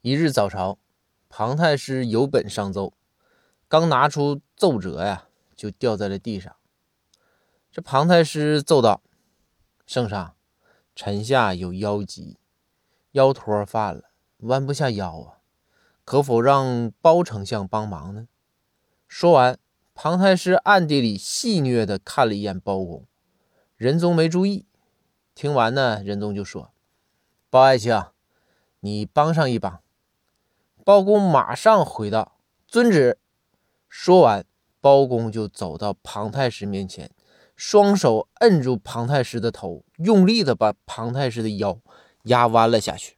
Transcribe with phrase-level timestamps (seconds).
[0.00, 0.78] 一日早朝，
[1.28, 2.92] 庞太师有本上奏，
[3.66, 6.54] 刚拿出奏折呀，就掉在了地上。
[7.72, 9.02] 这庞太师奏道
[9.86, 10.36] ：“圣上，
[10.94, 12.38] 臣下有腰疾，
[13.10, 14.04] 腰托犯了，
[14.38, 15.38] 弯不下腰啊，
[16.04, 18.28] 可否让包丞相帮忙呢？”
[19.08, 19.58] 说完，
[19.94, 23.04] 庞太师暗地里戏谑的看了一眼包公，
[23.74, 24.64] 仁宗没注意。
[25.34, 26.72] 听完呢，仁宗就说
[27.50, 28.00] ：“包爱卿，
[28.78, 29.82] 你帮上一帮。”
[30.88, 33.18] 包公马上回道：“遵旨。”
[33.90, 34.46] 说完，
[34.80, 37.10] 包公就走到庞太师面前，
[37.54, 41.78] 双手摁住庞太师的头，用力的把庞太师的腰
[42.22, 43.17] 压弯了下去。